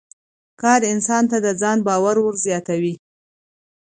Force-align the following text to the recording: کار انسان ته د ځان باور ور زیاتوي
کار 0.61 0.81
انسان 0.93 1.23
ته 1.31 1.37
د 1.45 1.47
ځان 1.61 1.77
باور 1.87 2.15
ور 2.21 2.35
زیاتوي 2.45 2.95